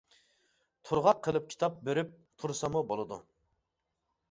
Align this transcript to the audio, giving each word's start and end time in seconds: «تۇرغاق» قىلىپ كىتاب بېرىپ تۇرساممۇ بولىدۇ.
«تۇرغاق» 0.89 1.19
قىلىپ 1.27 1.51
كىتاب 1.51 1.77
بېرىپ 1.89 2.17
تۇرساممۇ 2.45 2.83
بولىدۇ. 2.93 3.23